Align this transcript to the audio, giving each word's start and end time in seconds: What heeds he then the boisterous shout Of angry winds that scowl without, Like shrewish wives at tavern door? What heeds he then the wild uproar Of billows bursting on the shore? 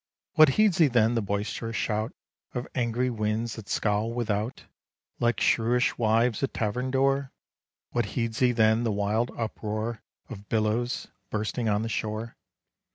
What 0.33 0.49
heeds 0.57 0.79
he 0.79 0.87
then 0.87 1.13
the 1.13 1.21
boisterous 1.21 1.75
shout 1.75 2.11
Of 2.55 2.67
angry 2.73 3.11
winds 3.11 3.53
that 3.55 3.69
scowl 3.69 4.11
without, 4.11 4.65
Like 5.19 5.39
shrewish 5.39 5.95
wives 5.95 6.41
at 6.41 6.55
tavern 6.55 6.89
door? 6.89 7.31
What 7.91 8.05
heeds 8.17 8.39
he 8.39 8.51
then 8.51 8.83
the 8.83 8.91
wild 8.91 9.29
uproar 9.37 10.01
Of 10.27 10.49
billows 10.49 11.07
bursting 11.29 11.69
on 11.69 11.83
the 11.83 11.87
shore? 11.89 12.35